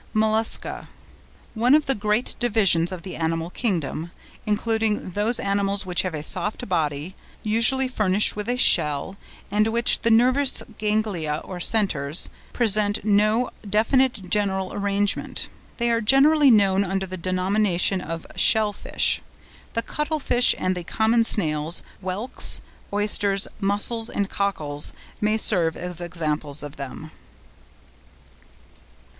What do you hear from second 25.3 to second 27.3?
serve as examples of them.